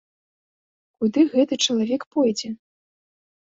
Куды 1.01 1.21
гэты 1.35 1.53
чалавек 1.67 2.01
пойдзе? 2.17 2.53